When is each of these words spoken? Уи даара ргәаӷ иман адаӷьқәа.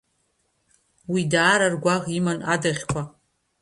Уи 1.11 1.21
даара 1.31 1.67
ргәаӷ 1.73 2.03
иман 2.17 2.39
адаӷьқәа. 2.53 3.01